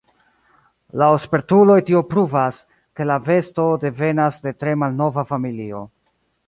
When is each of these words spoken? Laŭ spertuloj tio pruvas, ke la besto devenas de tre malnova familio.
Laŭ 1.01 1.09
spertuloj 1.25 1.75
tio 1.89 2.01
pruvas, 2.13 2.57
ke 2.99 3.09
la 3.11 3.21
besto 3.29 3.67
devenas 3.87 4.43
de 4.49 4.59
tre 4.63 4.77
malnova 4.85 5.31
familio. 5.35 5.89